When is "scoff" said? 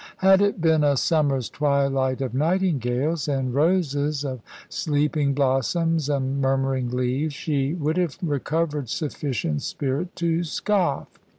10.43-11.07